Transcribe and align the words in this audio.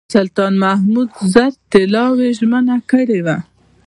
سلطان 0.13 0.53
محمود 0.63 1.09
زر 1.33 1.51
طلاوو 1.71 2.31
ژمنه 2.37 2.75
کړې 2.89 3.19
وه. 3.25 3.37